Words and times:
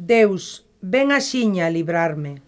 Deus, 0.00 0.64
ven 0.80 1.12
axiña 1.12 1.66
a 1.66 1.70
librarme. 1.70 2.40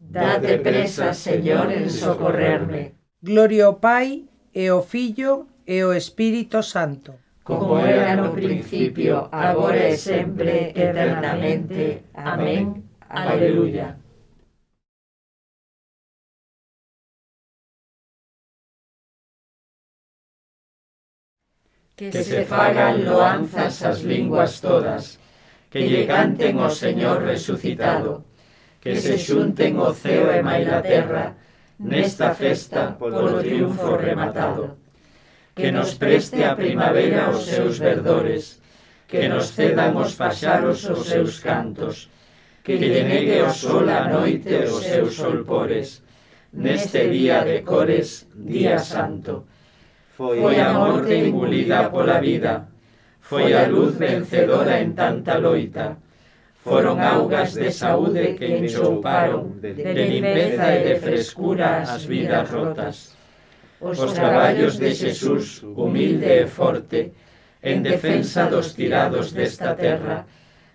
Date 0.00 0.58
presa, 0.58 1.14
Señor, 1.14 1.70
en 1.70 1.88
socorrerme. 1.88 2.98
Gloria 3.22 3.66
ao 3.66 3.78
Pai, 3.78 4.26
e 4.52 4.66
ao 4.66 4.82
Filho, 4.82 5.46
e 5.62 5.86
ao 5.86 5.94
Espírito 5.94 6.58
Santo. 6.66 7.14
Como 7.44 7.78
era 7.78 8.16
no 8.16 8.34
principio, 8.34 9.28
agora 9.30 9.88
e 9.88 9.96
sempre, 9.96 10.74
eternamente. 10.74 12.10
Amén. 12.14 12.90
Aleluya. 13.08 13.96
que 22.00 22.24
se 22.24 22.46
fagan 22.46 23.04
loanzas 23.04 23.84
as 23.84 24.00
linguas 24.00 24.62
todas, 24.64 25.20
que 25.70 25.86
lle 25.86 26.02
canten 26.06 26.58
ao 26.58 26.74
Señor 26.74 27.22
resucitado, 27.22 28.26
que 28.82 28.98
se 28.98 29.14
xunten 29.14 29.78
o 29.78 29.94
ceo 29.94 30.26
e 30.34 30.42
mai 30.42 30.66
a 30.66 30.82
terra 30.82 31.38
nesta 31.78 32.34
festa 32.34 32.98
polo 32.98 33.38
triunfo 33.38 33.94
rematado, 33.94 34.82
que 35.54 35.70
nos 35.70 35.94
preste 35.94 36.42
a 36.42 36.58
primavera 36.58 37.30
os 37.30 37.46
seus 37.46 37.78
verdores, 37.78 38.58
que 39.06 39.28
nos 39.30 39.54
cedan 39.54 39.94
os 39.94 40.18
paxaros 40.18 40.82
os 40.90 41.06
seus 41.06 41.38
cantos, 41.38 42.10
que 42.64 42.74
lle 42.74 43.06
negue 43.06 43.38
o 43.42 43.50
sol 43.54 43.86
a 43.86 44.10
noite 44.10 44.66
os 44.66 44.82
seus 44.82 45.14
solpores, 45.14 46.02
neste 46.52 47.06
día 47.08 47.44
de 47.46 47.62
cores, 47.62 48.26
día 48.34 48.78
santo. 48.78 49.46
Foi 50.18 50.58
a 50.58 50.74
morte 50.74 51.14
engulida 51.14 51.90
pola 51.94 52.18
vida, 52.18 52.69
foi 53.30 53.54
a 53.54 53.64
luz 53.70 53.94
vencedora 53.94 54.82
en 54.82 54.90
tanta 55.00 55.38
loita. 55.38 55.86
Foron 56.66 56.98
augas 56.98 57.54
de 57.54 57.70
saúde 57.70 58.34
que 58.34 58.58
enxouparon 58.58 59.62
de 59.62 60.02
limpeza 60.10 60.66
e 60.74 60.78
de 60.82 60.94
frescura 60.98 61.86
as 61.86 62.02
vidas 62.10 62.50
rotas. 62.50 62.96
Os 63.78 64.10
traballos 64.18 64.82
de 64.82 64.90
Xesús, 64.98 65.62
humilde 65.62 66.42
e 66.42 66.46
forte, 66.50 67.14
en 67.62 67.86
defensa 67.86 68.50
dos 68.50 68.74
tirados 68.74 69.30
desta 69.30 69.78
terra, 69.78 70.26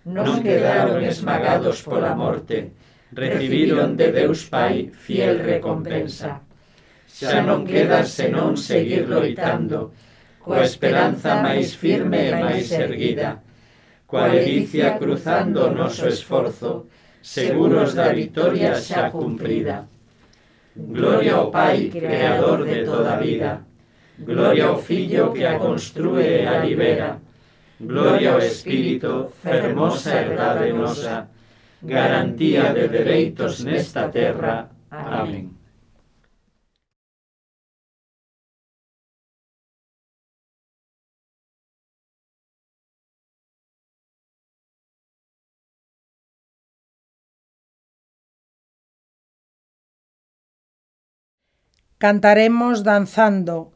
non 0.08 0.40
quedaron 0.40 1.04
esmagados 1.04 1.84
pola 1.84 2.16
morte, 2.16 2.72
recibiron 3.12 4.00
de 4.00 4.16
Deus 4.16 4.48
Pai 4.48 4.88
fiel 4.96 5.44
recompensa. 5.44 6.40
Xa 7.04 7.44
non 7.44 7.68
queda 7.68 8.00
senón 8.08 8.56
seguir 8.56 9.04
loitando, 9.12 9.92
coa 10.46 10.62
esperanza 10.62 11.42
máis 11.42 11.74
firme 11.74 12.30
e 12.30 12.32
máis 12.38 12.70
erguida, 12.70 13.42
coa 14.06 14.30
delicia 14.30 14.94
cruzando 14.94 15.58
o 15.66 15.74
noso 15.74 16.06
esforzo, 16.06 16.86
seguros 17.18 17.98
da 17.98 18.14
vitoria 18.14 18.78
xa 18.78 19.10
cumprida. 19.10 19.90
Gloria 20.76 21.34
ao 21.34 21.50
Pai, 21.50 21.90
Creador 21.90 22.62
de 22.62 22.86
toda 22.86 23.14
a 23.14 23.16
vida, 23.18 23.66
gloria 24.20 24.66
ao 24.70 24.78
Filho 24.78 25.34
que 25.34 25.42
a 25.44 25.58
construe 25.58 26.22
e 26.22 26.46
a 26.46 26.62
libera, 26.62 27.18
gloria 27.80 28.34
ao 28.34 28.38
Espírito, 28.38 29.34
fermosa 29.42 30.14
herdade 30.14 30.70
nosa, 30.72 31.26
garantía 31.82 32.70
de 32.70 32.86
dereitos 32.86 33.66
nesta 33.66 34.06
terra. 34.14 34.70
Amén. 34.94 35.55
Cantaremos 51.98 52.84
danzando. 52.84 53.72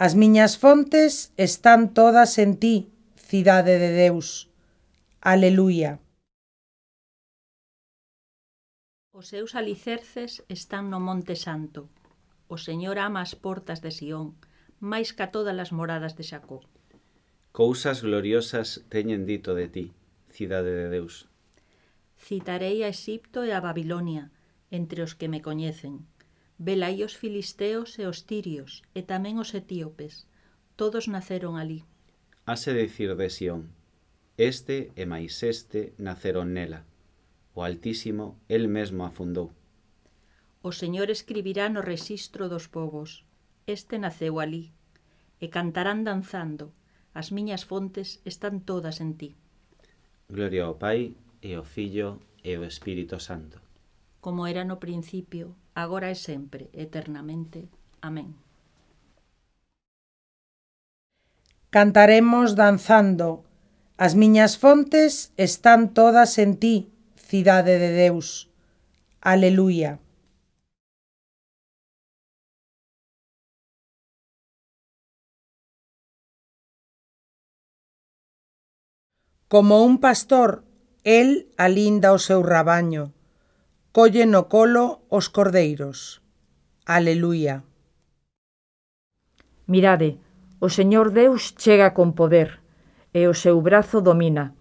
As 0.00 0.16
miñas 0.16 0.56
fontes 0.56 1.36
están 1.36 1.92
todas 1.92 2.40
en 2.40 2.56
ti, 2.56 2.88
cidade 3.14 3.76
de 3.76 3.92
Deus. 3.92 4.48
Aleluia. 5.20 6.00
Os 9.12 9.28
seus 9.28 9.52
alicerces 9.52 10.40
están 10.48 10.88
no 10.88 10.96
Monte 10.96 11.36
Santo. 11.36 11.92
O 12.48 12.56
Señor 12.56 12.96
ama 12.96 13.20
as 13.20 13.36
portas 13.36 13.84
de 13.84 13.92
Sión, 13.92 14.40
máis 14.80 15.12
ca 15.12 15.28
todas 15.28 15.52
as 15.60 15.68
moradas 15.68 16.16
de 16.16 16.24
Xacó. 16.24 16.64
Cousas 17.52 18.00
gloriosas 18.00 18.80
teñen 18.88 19.28
dito 19.28 19.52
de 19.52 19.68
ti, 19.68 19.86
cidade 20.32 20.72
de 20.72 20.88
Deus. 20.88 21.28
Citarei 22.16 22.80
a 22.80 22.88
Exipto 22.88 23.44
e 23.44 23.52
a 23.52 23.60
Babilonia, 23.60 24.32
entre 24.72 25.04
os 25.04 25.12
que 25.12 25.28
me 25.28 25.44
coñecen. 25.44 26.08
Velaí 26.58 27.06
os 27.06 27.14
filisteos 27.14 27.98
e 28.02 28.04
os 28.10 28.26
tirios, 28.26 28.82
e 28.98 29.06
tamén 29.06 29.38
os 29.38 29.54
etíopes. 29.54 30.26
Todos 30.74 31.06
naceron 31.06 31.54
alí. 31.54 31.86
Hase 32.50 32.74
dicir 32.74 33.14
de 33.14 33.30
Sión, 33.30 33.70
este 34.38 34.94
e 34.94 35.02
máis 35.02 35.42
este 35.42 35.94
naceron 35.98 36.54
nela. 36.54 36.86
O 37.58 37.66
Altísimo 37.66 38.38
el 38.46 38.70
mesmo 38.70 39.02
afundou. 39.02 39.50
O 40.62 40.70
Señor 40.70 41.10
escribirá 41.10 41.66
no 41.66 41.82
rexistro 41.82 42.46
dos 42.46 42.70
povos. 42.70 43.26
Este 43.66 43.98
naceu 43.98 44.38
alí. 44.38 44.70
E 45.42 45.50
cantarán 45.50 46.06
danzando. 46.06 46.70
As 47.14 47.34
miñas 47.34 47.66
fontes 47.66 48.22
están 48.22 48.62
todas 48.62 49.02
en 49.02 49.18
ti. 49.18 49.34
Gloria 50.30 50.70
ao 50.70 50.78
Pai, 50.78 51.18
e 51.42 51.58
ao 51.58 51.66
Filho, 51.66 52.22
e 52.46 52.54
ao 52.54 52.62
Espírito 52.62 53.18
Santo. 53.18 53.58
Como 54.22 54.46
era 54.46 54.62
no 54.62 54.78
principio, 54.78 55.58
agora 55.78 56.10
e 56.10 56.16
sempre, 56.18 56.70
eternamente. 56.74 57.70
Amén. 58.02 58.34
Cantaremos 61.70 62.58
danzando. 62.58 63.46
As 63.94 64.14
miñas 64.18 64.58
fontes 64.58 65.30
están 65.36 65.94
todas 65.94 66.38
en 66.42 66.58
ti, 66.58 66.90
cidade 67.14 67.78
de 67.78 67.90
Deus. 67.94 68.50
Aleluia. 69.20 70.02
Como 79.46 79.82
un 79.82 79.98
pastor, 79.98 80.64
el 81.04 81.48
alinda 81.56 82.12
o 82.12 82.18
seu 82.18 82.42
rabaño 82.42 83.17
colle 83.98 84.26
no 84.26 84.46
colo 84.46 85.02
os 85.10 85.26
cordeiros. 85.26 86.22
Aleluia. 86.86 87.64
Mirade, 89.66 90.22
o 90.62 90.70
Señor 90.70 91.10
Deus 91.10 91.58
chega 91.58 91.98
con 91.98 92.14
poder, 92.14 92.62
e 93.10 93.26
o 93.26 93.34
seu 93.34 93.58
brazo 93.58 93.98
domina. 93.98 94.54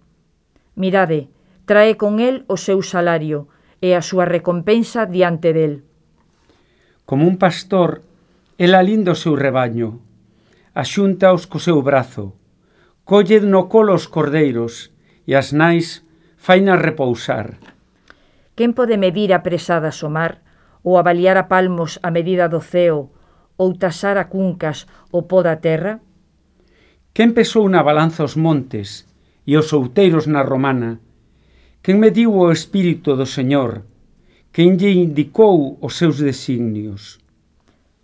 Mirade, 0.73 1.29
trae 1.69 2.01
con 2.01 2.17
el 2.17 2.49
o 2.49 2.57
seu 2.57 2.81
salario, 2.81 3.45
e 3.77 3.93
a 3.93 4.01
súa 4.01 4.25
recompensa 4.25 5.05
diante 5.05 5.53
del. 5.53 5.85
Como 7.05 7.29
un 7.29 7.37
pastor, 7.37 8.01
el 8.57 8.73
alinda 8.73 9.13
o 9.13 9.21
seu 9.21 9.37
rebaño, 9.37 10.01
axúntaos 10.73 11.45
co 11.45 11.61
seu 11.61 11.85
brazo, 11.85 12.33
colle 13.05 13.37
no 13.45 13.69
colo 13.69 13.93
os 13.93 14.09
cordeiros, 14.09 14.89
e 15.29 15.37
as 15.37 15.53
nais 15.53 16.01
fainas 16.41 16.81
repousar. 16.81 17.76
Quen 18.57 18.73
pode 18.73 18.97
medir 18.97 19.29
a 19.37 19.45
presada 19.45 19.93
o 20.01 20.09
mar 20.09 20.41
ou 20.81 20.97
avaliar 20.97 21.37
a 21.37 21.45
palmos 21.45 22.01
a 22.01 22.09
medida 22.09 22.49
do 22.49 22.57
ceo 22.57 23.13
ou 23.53 23.77
tasar 23.77 24.17
a 24.17 24.25
cuncas 24.33 24.89
o 25.13 25.29
pó 25.29 25.45
da 25.45 25.61
terra? 25.61 26.01
Quen 27.13 27.37
pesou 27.37 27.69
na 27.69 27.85
balanza 27.85 28.25
os 28.25 28.33
montes 28.33 29.05
e 29.45 29.53
os 29.53 29.69
outeiros 29.77 30.25
na 30.25 30.41
romana? 30.41 30.97
Quen 31.85 32.01
mediu 32.01 32.33
o 32.33 32.49
espírito 32.49 33.13
do 33.13 33.29
Señor? 33.29 33.85
Quen 34.49 34.73
lle 34.81 34.89
indicou 34.89 35.77
os 35.77 35.93
seus 35.93 36.17
designios? 36.17 37.21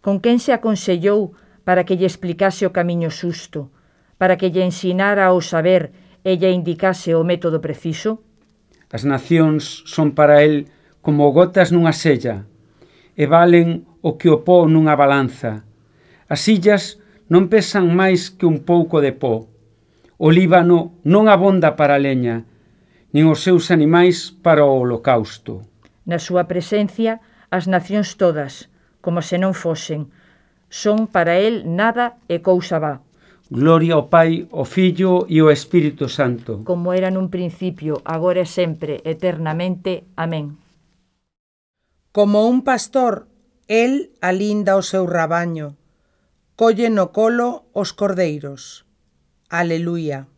Con 0.06 0.22
quen 0.22 0.38
se 0.38 0.54
aconsellou 0.54 1.34
para 1.66 1.82
que 1.82 1.98
lle 1.98 2.06
explicase 2.06 2.70
o 2.70 2.76
camiño 2.78 3.10
susto, 3.10 3.74
para 4.22 4.38
que 4.38 4.54
lle 4.54 4.62
ensinara 4.62 5.34
o 5.34 5.42
saber 5.42 5.90
e 6.22 6.38
lle 6.38 6.54
indicase 6.54 7.18
o 7.18 7.26
método 7.26 7.58
preciso? 7.58 8.22
As 8.94 9.10
nacións 9.10 9.82
son 9.90 10.14
para 10.14 10.46
el 10.46 10.70
como 11.02 11.34
gotas 11.34 11.74
nunha 11.74 11.98
sella 11.98 12.46
e 13.18 13.26
valen 13.26 13.90
o 14.06 14.22
que 14.22 14.30
o 14.30 14.46
pó 14.46 14.70
nunha 14.70 14.94
balanza. 14.94 15.66
As 16.30 16.46
illas 16.46 17.02
non 17.26 17.50
pesan 17.50 17.90
máis 17.90 18.30
que 18.30 18.46
un 18.46 18.62
pouco 18.62 19.02
de 19.02 19.10
pó. 19.10 19.50
O 20.22 20.30
Líbano 20.30 21.02
non 21.02 21.26
abonda 21.26 21.74
para 21.74 21.98
a 21.98 22.04
leña, 22.06 22.46
nin 23.10 23.26
os 23.26 23.42
seus 23.42 23.74
animais 23.74 24.30
para 24.46 24.62
o 24.62 24.78
holocausto. 24.78 25.66
Na 26.06 26.22
súa 26.22 26.46
presencia, 26.46 27.18
as 27.50 27.66
nacións 27.66 28.14
todas, 28.14 28.70
como 29.02 29.26
se 29.26 29.42
non 29.42 29.58
fosen, 29.58 30.14
son 30.70 31.10
para 31.10 31.42
el 31.42 31.66
nada 31.66 32.22
e 32.30 32.46
cousa 32.46 32.78
va. 32.78 33.02
Gloria 33.50 33.96
ao 33.96 34.08
Pai, 34.08 34.48
ao 34.52 34.66
Filho 34.66 35.26
e 35.28 35.40
ao 35.40 35.52
Espírito 35.52 36.08
Santo. 36.08 36.64
Como 36.64 36.96
era 36.96 37.12
nun 37.12 37.28
principio, 37.28 38.00
agora 38.08 38.44
e 38.44 38.48
sempre, 38.48 39.04
eternamente. 39.04 40.08
Amén. 40.16 40.58
Como 42.14 42.48
un 42.48 42.64
pastor, 42.64 43.28
el 43.68 44.16
alinda 44.22 44.78
o 44.78 44.84
seu 44.84 45.08
rabaño, 45.08 45.76
colle 46.56 46.90
no 46.90 47.12
colo 47.12 47.68
os 47.74 47.92
cordeiros. 47.92 48.86
Aleluia. 49.50 50.33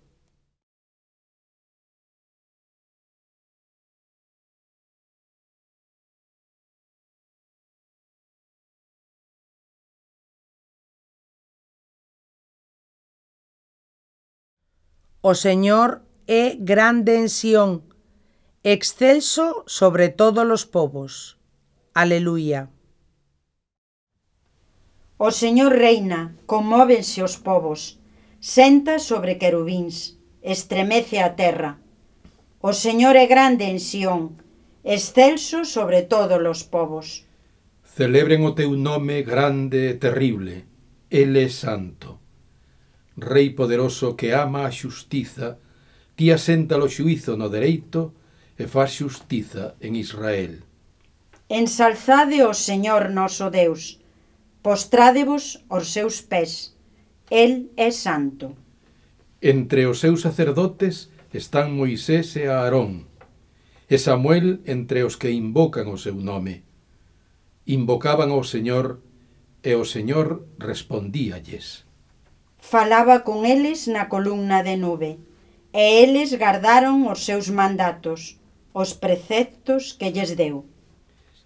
O 15.27 15.33
Señor 15.33 16.05
é 16.29 16.53
grande 16.53 17.17
en 17.17 17.33
Sión, 17.33 17.81
excelso 18.61 19.65
sobre 19.65 20.13
todos 20.13 20.45
os 20.45 20.69
povos. 20.69 21.41
Aleluia. 21.97 22.69
O 25.17 25.33
Señor 25.33 25.73
reina, 25.73 26.37
conmóvense 26.45 27.25
os 27.25 27.41
povos, 27.41 27.97
senta 28.37 29.01
sobre 29.01 29.41
querubíns, 29.41 30.21
estremece 30.45 31.17
a 31.17 31.33
terra. 31.33 31.81
O 32.61 32.69
Señor 32.69 33.17
é 33.17 33.25
grande 33.25 33.65
en 33.65 33.81
Sión, 33.81 34.37
excelso 34.85 35.65
sobre 35.65 36.05
todos 36.05 36.37
os 36.37 36.61
povos. 36.61 37.25
Celebren 37.81 38.45
o 38.45 38.53
teu 38.53 38.77
nome 38.77 39.25
grande 39.25 39.89
e 39.89 39.97
terrible, 39.97 40.69
Ele 41.09 41.41
é 41.41 41.49
santo. 41.49 42.24
Rei 43.17 43.55
poderoso 43.55 44.15
que 44.15 44.35
ama 44.35 44.67
a 44.67 44.71
xustiza, 44.71 45.57
ti 46.15 46.31
asenta 46.31 46.75
o 46.75 46.87
xuizo 46.91 47.39
no 47.39 47.47
dereito 47.47 48.11
e 48.59 48.67
faz 48.67 48.95
xustiza 48.99 49.75
en 49.79 49.95
Israel. 49.95 50.63
Ensalzade 51.47 52.43
o 52.43 52.51
Señor 52.51 53.11
noso 53.11 53.51
Deus, 53.51 54.03
postrádevos 54.65 55.63
aos 55.69 55.93
seus 55.93 56.19
pés, 56.19 56.75
El 57.29 57.71
é 57.77 57.89
santo. 57.91 58.57
Entre 59.41 59.85
os 59.85 60.01
seus 60.01 60.21
sacerdotes 60.25 61.13
están 61.31 61.71
Moisés 61.77 62.35
e 62.35 62.49
Aarón, 62.49 63.05
e 63.85 63.95
Samuel 64.01 64.65
entre 64.65 65.05
os 65.05 65.15
que 65.21 65.29
invocan 65.29 65.87
o 65.87 66.01
seu 66.01 66.17
nome. 66.17 66.65
Invocaban 67.69 68.33
ao 68.33 68.41
Señor, 68.41 69.05
e 69.61 69.73
o 69.77 69.85
Señor 69.85 70.49
respondíalles 70.57 71.84
falaba 72.65 73.23
con 73.27 73.45
eles 73.45 73.85
na 73.85 74.09
columna 74.09 74.65
de 74.65 74.75
nube, 74.75 75.21
e 75.69 76.01
eles 76.01 76.33
gardaron 76.33 77.05
os 77.05 77.21
seus 77.21 77.53
mandatos, 77.53 78.41
os 78.73 78.97
preceptos 78.97 79.93
que 79.93 80.09
lles 80.09 80.33
deu. 80.33 80.65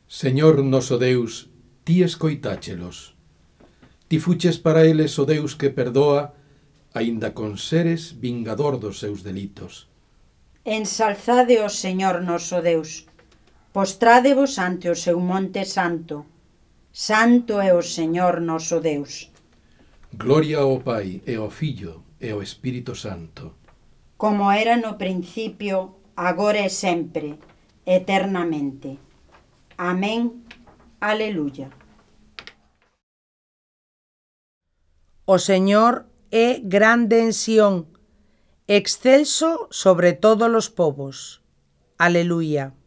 Señor 0.08 0.64
noso 0.64 0.96
Deus, 0.98 1.52
ti 1.84 2.02
escoitáchelos. 2.08 3.20
Ti 4.08 4.18
fuches 4.24 4.58
para 4.58 4.88
eles 4.88 5.20
o 5.20 5.28
Deus 5.28 5.60
que 5.60 5.70
perdoa, 5.70 6.34
aínda 6.96 7.36
con 7.36 7.60
seres 7.60 8.16
vingador 8.18 8.80
dos 8.80 8.98
seus 9.04 9.22
delitos. 9.22 9.92
Ensalzade 10.64 11.60
o 11.60 11.70
Señor 11.70 12.24
noso 12.24 12.64
Deus, 12.64 13.06
postrádevos 13.76 14.58
ante 14.58 14.88
o 14.90 14.96
seu 14.96 15.20
monte 15.20 15.68
santo. 15.68 16.26
Santo 16.90 17.62
é 17.62 17.76
o 17.76 17.84
Señor 17.84 18.42
noso 18.42 18.80
Deus. 18.82 19.30
Gloria 20.14 20.60
ao 20.60 20.82
Pai 20.82 21.22
e 21.26 21.36
ao 21.36 21.50
Filho 21.50 22.04
e 22.20 22.32
ao 22.32 22.42
Espírito 22.42 22.96
Santo. 22.96 23.54
Como 24.18 24.52
era 24.52 24.76
no 24.76 24.98
principio, 24.98 26.02
agora 26.16 26.66
e 26.66 26.70
sempre, 26.70 27.38
eternamente. 27.86 28.98
Amén. 29.78 30.44
Aleluya. 31.00 31.70
O 35.26 35.38
Señor 35.38 36.10
é 36.32 36.60
grande 36.60 37.22
en 37.22 37.32
Sión, 37.32 37.88
excelso 38.68 39.70
sobre 39.70 40.14
todos 40.14 40.50
os 40.50 40.70
povos. 40.70 41.46
Aleluia. 41.98 42.79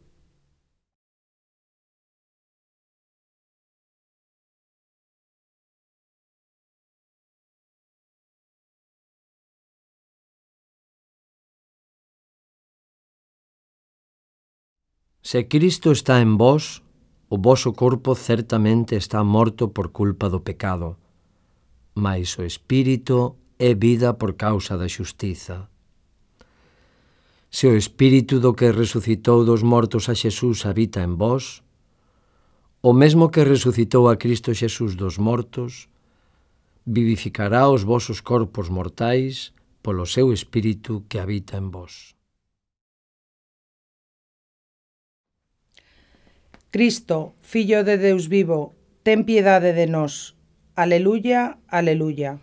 Se 15.25 15.45
Cristo 15.47 15.93
está 15.93 16.21
en 16.21 16.35
vós, 16.37 16.83
o 17.31 17.39
voso 17.39 17.73
corpo 17.73 18.19
certamente 18.19 18.97
está 18.97 19.23
morto 19.23 19.71
por 19.71 19.95
culpa 19.95 20.29
do 20.29 20.43
pecado, 20.43 20.99
mas 21.95 22.37
o 22.39 22.43
Espírito 22.43 23.39
é 23.57 23.71
vida 23.73 24.19
por 24.19 24.35
causa 24.35 24.77
da 24.77 24.89
xustiza. 24.91 25.71
Se 27.49 27.71
o 27.71 27.77
Espírito 27.79 28.41
do 28.41 28.53
que 28.53 28.75
resucitou 28.75 29.45
dos 29.47 29.63
mortos 29.63 30.09
a 30.09 30.15
Xesús 30.19 30.67
habita 30.67 31.07
en 31.07 31.15
vós, 31.15 31.63
o 32.83 32.93
mesmo 32.93 33.31
que 33.31 33.47
resucitou 33.47 34.11
a 34.11 34.19
Cristo 34.19 34.51
Xesús 34.51 34.99
dos 34.99 35.19
mortos, 35.23 35.87
vivificará 36.85 37.71
os 37.71 37.87
vosos 37.87 38.19
corpos 38.21 38.69
mortais 38.69 39.55
polo 39.87 40.03
seu 40.03 40.35
Espírito 40.35 41.07
que 41.07 41.23
habita 41.23 41.55
en 41.55 41.71
vós. 41.71 42.19
Cristo, 46.73 47.35
Fillo 47.43 47.85
de 47.85 47.99
Deus 47.99 48.33
vivo, 48.33 48.73
ten 49.05 49.29
piedade 49.29 49.77
de 49.77 49.85
nós. 49.85 50.33
Aleluya, 50.73 51.61
aleluya. 51.69 52.41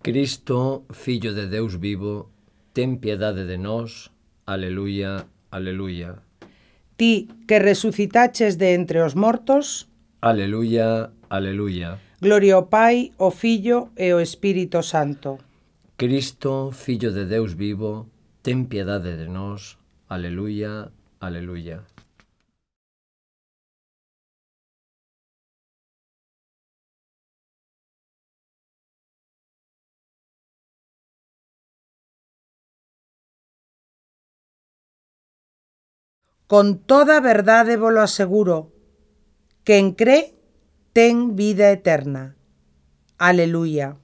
Cristo, 0.00 0.88
Fillo 0.88 1.36
de 1.36 1.44
Deus 1.44 1.76
vivo, 1.76 2.32
ten 2.72 2.96
piedade 2.96 3.44
de 3.44 3.60
nós. 3.60 4.08
Aleluya, 4.48 5.28
aleluya. 5.52 6.24
Ti 6.96 7.28
que 7.44 7.60
resucitaches 7.60 8.56
de 8.56 8.72
entre 8.72 9.04
os 9.04 9.12
mortos. 9.12 9.84
Aleluya, 10.24 11.12
aleluya. 11.28 12.00
Gloria 12.24 12.56
ao 12.56 12.72
Pai, 12.72 13.12
ao 13.20 13.28
Filho 13.28 13.92
e 14.00 14.16
ao 14.16 14.24
Espírito 14.24 14.80
Santo. 14.80 15.36
Cristo, 16.00 16.72
Fillo 16.72 17.12
de 17.12 17.28
Deus 17.28 17.52
vivo, 17.52 18.08
ten 18.40 18.64
piedade 18.64 19.12
de 19.20 19.28
nós. 19.28 19.76
Aleluya, 20.08 20.88
aleluya. 21.20 21.84
Con 36.50 36.82
toda 36.82 37.20
verdade 37.20 37.76
volo 37.76 38.02
aseguro, 38.02 38.74
quen 39.62 39.94
cree 39.94 40.34
ten 40.90 41.38
vida 41.38 41.70
eterna. 41.70 42.34
Aleluia. 43.22 44.02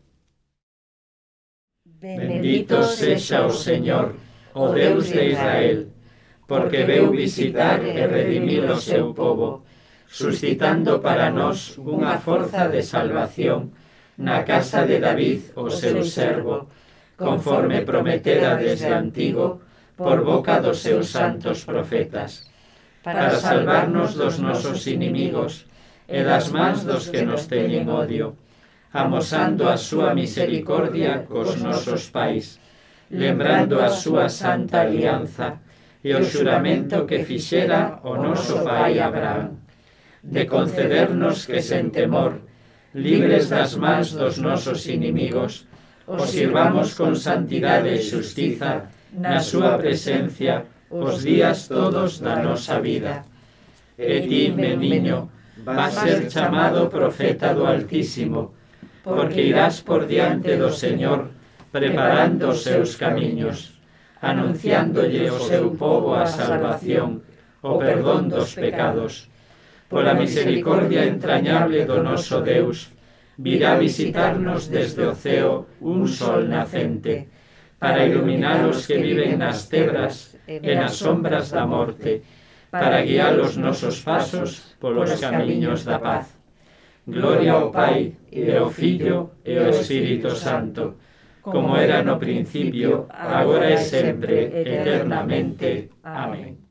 Bendito 1.83 2.87
sexa 2.87 3.43
o 3.43 3.51
Señor, 3.51 4.15
o 4.55 4.71
Deus 4.71 5.11
de 5.11 5.35
Israel, 5.35 5.91
porque 6.47 6.87
veu 6.87 7.11
visitar 7.11 7.83
e 7.83 8.07
redimir 8.07 8.63
o 8.71 8.79
seu 8.79 9.11
povo, 9.11 9.67
suscitando 10.07 11.03
para 11.03 11.35
nós 11.35 11.75
unha 11.83 12.15
forza 12.23 12.71
de 12.71 12.87
salvación 12.87 13.75
na 14.23 14.47
casa 14.47 14.87
de 14.87 15.03
David, 15.03 15.51
o 15.59 15.67
seu 15.67 15.99
servo, 16.07 16.71
conforme 17.19 17.83
prometera 17.83 18.55
desde 18.55 18.95
antigo, 18.95 19.66
por 19.97 20.23
boca 20.23 20.61
dos 20.61 20.85
seus 20.85 21.09
santos 21.09 21.65
profetas, 21.65 22.45
para 23.03 23.31
salvarnos 23.31 24.15
dos 24.15 24.39
nosos 24.39 24.87
inimigos 24.87 25.65
e 26.07 26.21
das 26.21 26.53
mans 26.53 26.85
dos 26.85 27.09
que 27.09 27.25
nos 27.25 27.49
teñen 27.49 27.89
odio, 27.89 28.37
amosando 28.93 29.65
a 29.73 29.81
súa 29.81 30.13
misericordia 30.13 31.25
cos 31.25 31.57
nosos 31.57 32.13
pais, 32.13 32.61
lembrando 33.09 33.81
a 33.81 33.89
súa 33.89 34.29
santa 34.29 34.85
alianza 34.85 35.65
e 36.05 36.13
o 36.13 36.21
xuramento 36.21 37.09
que 37.09 37.25
fixera 37.25 37.99
o 38.05 38.21
noso 38.21 38.61
pai 38.69 39.01
Abraham, 39.01 39.57
de 40.21 40.45
concedernos 40.45 41.49
que 41.49 41.65
sen 41.65 41.89
temor, 41.89 42.45
libres 42.93 43.49
das 43.49 43.81
mans 43.81 44.13
dos 44.13 44.37
nosos 44.37 44.85
inimigos, 44.93 45.65
os 46.05 46.29
sirvamos 46.31 46.93
con 46.93 47.17
santidade 47.17 47.97
e 47.97 48.05
xustiza 48.05 48.93
na 49.13 49.39
súa 49.39 49.79
presencia 49.79 50.67
os 50.91 51.23
días 51.23 51.67
todos 51.69 52.19
da 52.23 52.43
nosa 52.43 52.81
vida. 52.81 53.27
E 53.99 54.23
ti, 54.27 54.53
meniño, 54.55 55.31
vas 55.65 55.95
ser 55.95 56.29
chamado 56.29 56.89
profeta 56.89 57.55
do 57.55 57.67
Altísimo, 57.67 58.55
porque 59.03 59.43
irás 59.43 59.81
por 59.81 60.07
diante 60.07 60.57
do 60.57 60.71
Señor, 60.71 61.31
preparando 61.73 62.51
os 62.51 62.63
seus 62.63 62.97
camiños, 62.97 63.81
anunciándolle 64.21 65.31
o 65.31 65.39
seu 65.41 65.73
povo 65.75 66.15
a 66.15 66.27
salvación, 66.27 67.23
o 67.63 67.79
perdón 67.79 68.29
dos 68.29 68.55
pecados. 68.55 69.29
Pola 69.89 70.15
misericordia 70.15 71.07
entrañable 71.07 71.87
do 71.87 72.03
noso 72.03 72.43
Deus, 72.43 72.91
virá 73.39 73.79
visitarnos 73.79 74.69
desde 74.69 75.07
o 75.07 75.15
ceo 75.15 75.67
un 75.81 76.09
sol 76.09 76.49
nacente, 76.49 77.29
para 77.79 78.07
iluminar 78.07 78.65
os 78.67 78.87
que 78.87 78.97
viven 78.99 79.37
nas 79.37 79.69
tebras 79.69 80.39
e 80.49 80.75
nas 80.75 80.97
sombras 80.97 81.51
da 81.51 81.67
morte, 81.67 82.23
para 82.71 83.03
guiar 83.03 83.39
os 83.41 83.57
nosos 83.57 84.01
pasos 84.01 84.77
polos 84.81 85.21
camiños 85.21 85.85
da 85.85 85.99
paz. 85.99 86.37
Gloria 87.07 87.53
ao 87.53 87.71
Pai, 87.71 88.17
e 88.33 88.51
ao 88.51 88.71
Filho, 88.71 89.39
e 89.45 89.57
ao 89.57 89.71
Espírito 89.71 90.35
Santo, 90.35 90.99
como 91.43 91.77
era 91.77 92.03
no 92.03 92.19
principio, 92.19 93.07
agora 93.09 93.71
e 93.71 93.79
sempre, 93.79 94.51
eternamente. 94.51 95.95
Amén. 96.03 96.67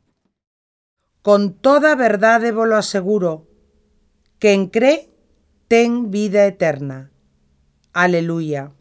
Con 1.24 1.58
toda 1.58 1.96
verdade 1.96 2.52
volo 2.52 2.76
aseguro, 2.76 3.48
quen 4.38 4.68
cree 4.68 5.10
ten 5.72 6.12
vida 6.12 6.46
eterna. 6.46 7.10
Aleluya. 7.96 8.76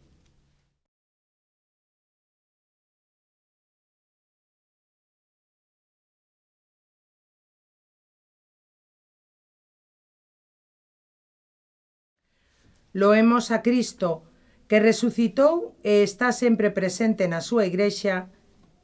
Loemos 12.94 13.50
a 13.50 13.58
Cristo, 13.58 14.22
que 14.68 14.78
resucitou 14.78 15.74
e 15.82 16.06
está 16.06 16.30
sempre 16.30 16.70
presente 16.70 17.26
na 17.26 17.42
súa 17.42 17.66
igrexa, 17.66 18.30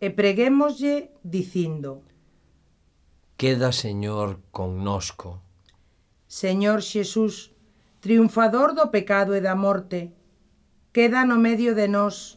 e 0.02 0.10
preguémoslle 0.10 1.14
dicindo 1.22 2.02
Queda, 3.40 3.72
Señor, 3.72 4.40
connosco. 4.50 5.40
Señor 6.26 6.82
Xesús, 6.82 7.54
triunfador 8.00 8.74
do 8.74 8.90
pecado 8.92 9.32
e 9.32 9.40
da 9.40 9.56
morte, 9.56 10.12
queda 10.92 11.24
no 11.24 11.40
medio 11.40 11.72
de 11.72 11.88
nós, 11.88 12.36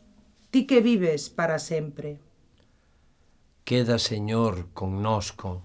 ti 0.52 0.64
que 0.64 0.80
vives 0.80 1.28
para 1.28 1.60
sempre. 1.60 2.22
Queda, 3.66 4.00
Señor, 4.00 4.72
connosco. 4.74 5.64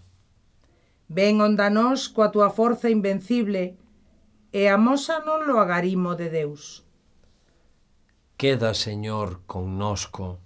Ven 1.07 1.39
onda 1.39 1.71
nós 1.71 2.09
coa 2.11 2.33
tua 2.35 2.51
forza 2.51 2.91
invencible 2.91 3.79
e 4.53 4.69
amósanos 4.69 5.47
o 5.49 5.59
agarimo 5.59 6.15
de 6.15 6.29
Deus. 6.29 6.85
Queda, 8.37 8.73
Señor, 8.73 9.43
connosco. 9.47 10.39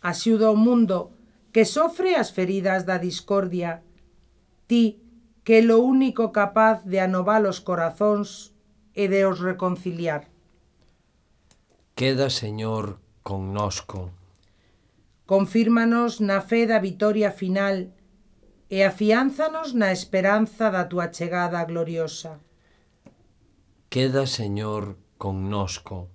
Axuda 0.00 0.50
o 0.50 0.56
mundo 0.56 1.10
que 1.52 1.64
sofre 1.64 2.14
as 2.14 2.30
feridas 2.30 2.84
da 2.84 2.98
discordia. 2.98 3.82
Ti, 4.68 5.02
que 5.44 5.58
é 5.58 5.62
lo 5.62 5.78
único 5.82 6.30
capaz 6.30 6.82
de 6.84 6.98
anovar 6.98 7.42
os 7.44 7.58
corazóns 7.58 8.54
e 8.94 9.08
de 9.08 9.26
os 9.26 9.40
reconciliar. 9.40 10.30
Queda, 11.94 12.30
Señor, 12.30 12.98
connosco. 13.22 14.10
Confírmanos 15.26 16.20
na 16.20 16.40
fe 16.40 16.66
da 16.66 16.78
vitoria 16.78 17.30
final 17.30 17.90
e 18.70 18.82
afiánzanos 18.82 19.74
na 19.74 19.92
esperanza 19.92 20.70
da 20.70 20.84
túa 20.86 21.12
chegada 21.12 21.62
gloriosa. 21.64 22.40
Queda, 23.92 24.26
Señor, 24.26 24.96
connosco. 25.18 26.08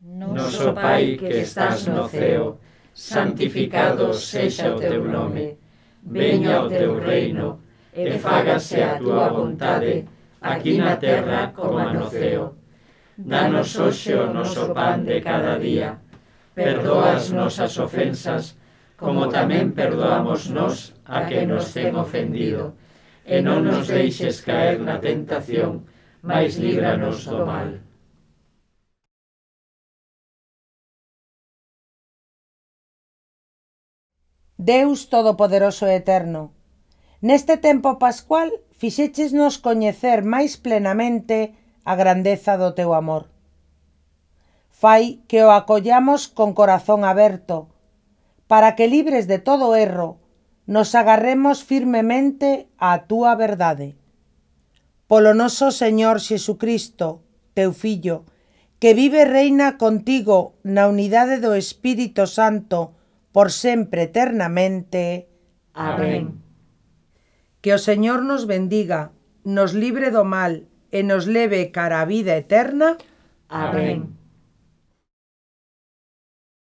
Noso 0.00 0.72
Pai 0.72 1.18
que 1.18 1.40
estás 1.44 1.86
no 1.88 2.08
ceo, 2.08 2.58
santificado 2.94 4.14
sexa 4.14 4.74
o 4.74 4.80
teu 4.80 5.04
nome, 5.04 5.58
veña 6.00 6.64
o 6.64 6.70
teu 6.70 6.98
reino, 6.98 7.60
e 7.92 8.16
fágase 8.16 8.80
a 8.82 8.96
tua 8.96 9.28
vontade, 9.28 10.08
aquí 10.40 10.78
na 10.78 10.96
terra 10.96 11.52
como 11.52 11.84
no 11.92 12.08
ceo. 12.08 12.56
Danos 13.18 13.76
hoxe 13.76 14.14
o 14.14 14.32
noso 14.32 14.72
pan 14.72 15.04
de 15.04 15.20
cada 15.20 15.58
día, 15.58 16.00
perdoa 16.58 17.14
as 17.14 17.30
nosas 17.30 17.78
ofensas, 17.78 18.58
como 18.98 19.30
tamén 19.30 19.70
perdoamos 19.78 20.50
nós 20.50 20.90
a 21.06 21.22
que 21.30 21.46
nos 21.46 21.70
ten 21.70 21.94
ofendido. 21.94 22.74
E 23.22 23.38
non 23.46 23.62
nos 23.62 23.86
deixes 23.86 24.42
caer 24.42 24.82
na 24.82 24.98
tentación, 24.98 25.86
mas 26.18 26.58
líbranos 26.58 27.22
do 27.30 27.46
mal. 27.46 27.78
Deus 34.58 35.06
Todopoderoso 35.06 35.86
e 35.86 35.94
Eterno, 36.02 36.50
neste 37.22 37.54
tempo 37.62 38.02
pascual 38.02 38.50
fixéchesnos 38.74 39.62
coñecer 39.62 40.26
máis 40.26 40.58
plenamente 40.58 41.54
a 41.86 41.94
grandeza 41.94 42.58
do 42.58 42.74
teu 42.74 42.90
amor 42.90 43.37
Fai 44.78 45.18
que 45.26 45.42
o 45.42 45.50
acollamos 45.50 46.30
con 46.30 46.54
corazón 46.54 47.02
aberto, 47.02 47.66
para 48.46 48.78
que 48.78 48.86
libres 48.86 49.26
de 49.26 49.42
todo 49.42 49.74
erro, 49.74 50.22
nos 50.70 50.94
agarremos 50.94 51.66
firmemente 51.66 52.70
á 52.78 53.10
túa 53.10 53.34
verdade. 53.34 53.98
Polo 55.10 55.34
noso 55.34 55.74
Señor 55.74 56.22
Xesucristo, 56.22 57.26
teu 57.58 57.74
Fillo, 57.74 58.22
que 58.78 58.94
vive 58.94 59.26
e 59.26 59.30
reina 59.30 59.82
contigo 59.82 60.54
na 60.62 60.86
unidade 60.86 61.42
do 61.42 61.58
Espírito 61.58 62.30
Santo 62.30 62.94
por 63.34 63.50
sempre 63.50 64.06
eternamente. 64.06 65.26
Amén. 65.74 66.38
Que 67.58 67.74
o 67.74 67.82
Señor 67.82 68.22
nos 68.22 68.46
bendiga, 68.46 69.10
nos 69.42 69.74
libre 69.74 70.14
do 70.14 70.22
mal 70.22 70.70
e 70.94 71.02
nos 71.02 71.26
leve 71.26 71.74
cara 71.74 71.98
a 71.98 72.06
vida 72.06 72.38
eterna. 72.38 72.94
Amén. 73.50 74.17